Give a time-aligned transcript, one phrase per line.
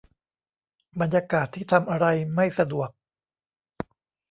[0.99, 2.05] บรรยากาศที่ทำอะไร
[2.35, 2.89] ไม่สะดวก